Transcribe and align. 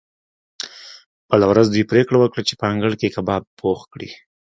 بله 1.29 1.45
ورځ 1.51 1.65
دوی 1.69 1.83
پریکړه 1.91 2.17
وکړه 2.19 2.41
چې 2.47 2.53
په 2.59 2.65
انګړ 2.71 2.91
کې 2.99 3.13
کباب 3.15 3.43
پخ 3.59 3.79
کړي 3.93 4.09